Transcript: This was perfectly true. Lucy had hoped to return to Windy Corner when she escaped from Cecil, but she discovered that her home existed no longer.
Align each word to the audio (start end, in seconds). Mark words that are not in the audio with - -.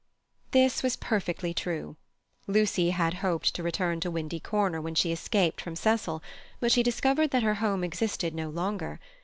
This 0.49 0.81
was 0.81 0.95
perfectly 0.95 1.53
true. 1.53 1.95
Lucy 2.47 2.89
had 2.89 3.13
hoped 3.21 3.53
to 3.53 3.61
return 3.61 3.99
to 3.99 4.09
Windy 4.09 4.39
Corner 4.39 4.81
when 4.81 4.95
she 4.95 5.11
escaped 5.11 5.61
from 5.61 5.75
Cecil, 5.75 6.23
but 6.59 6.71
she 6.71 6.81
discovered 6.81 7.29
that 7.29 7.43
her 7.43 7.53
home 7.61 7.83
existed 7.83 8.33
no 8.33 8.49
longer. 8.49 8.99